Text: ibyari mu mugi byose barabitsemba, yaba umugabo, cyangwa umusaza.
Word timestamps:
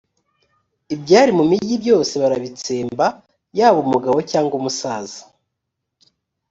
ibyari 0.95 1.31
mu 1.37 1.43
mugi 1.49 1.75
byose 1.83 2.13
barabitsemba, 2.21 3.05
yaba 3.57 3.77
umugabo, 3.85 4.17
cyangwa 4.31 4.53
umusaza. 4.59 5.19